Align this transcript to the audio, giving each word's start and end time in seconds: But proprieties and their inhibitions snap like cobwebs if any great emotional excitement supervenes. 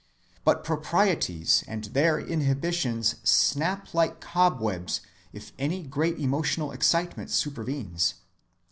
But 0.43 0.63
proprieties 0.63 1.63
and 1.67 1.83
their 1.85 2.17
inhibitions 2.19 3.17
snap 3.23 3.93
like 3.93 4.19
cobwebs 4.19 5.01
if 5.31 5.53
any 5.59 5.83
great 5.83 6.17
emotional 6.17 6.71
excitement 6.71 7.29
supervenes. 7.29 8.15